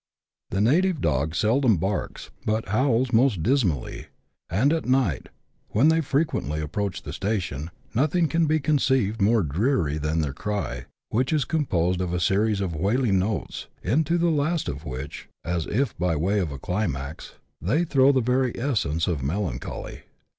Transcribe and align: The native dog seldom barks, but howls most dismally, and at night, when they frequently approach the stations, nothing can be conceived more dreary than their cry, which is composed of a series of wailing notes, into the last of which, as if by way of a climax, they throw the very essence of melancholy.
The 0.49 0.61
native 0.61 0.99
dog 0.99 1.35
seldom 1.35 1.77
barks, 1.77 2.31
but 2.43 2.69
howls 2.69 3.13
most 3.13 3.43
dismally, 3.43 4.07
and 4.49 4.73
at 4.73 4.87
night, 4.87 5.29
when 5.69 5.89
they 5.89 6.01
frequently 6.01 6.59
approach 6.59 7.03
the 7.03 7.13
stations, 7.13 7.69
nothing 7.93 8.27
can 8.27 8.47
be 8.47 8.59
conceived 8.59 9.21
more 9.21 9.43
dreary 9.43 9.99
than 9.99 10.21
their 10.21 10.33
cry, 10.33 10.85
which 11.09 11.31
is 11.31 11.45
composed 11.45 12.01
of 12.01 12.13
a 12.13 12.19
series 12.19 12.61
of 12.61 12.73
wailing 12.75 13.19
notes, 13.19 13.67
into 13.83 14.17
the 14.17 14.31
last 14.31 14.67
of 14.67 14.85
which, 14.85 15.29
as 15.45 15.67
if 15.67 15.95
by 15.99 16.15
way 16.15 16.39
of 16.39 16.51
a 16.51 16.57
climax, 16.57 17.35
they 17.61 17.85
throw 17.85 18.11
the 18.11 18.21
very 18.21 18.57
essence 18.59 19.05
of 19.05 19.21
melancholy. 19.21 20.01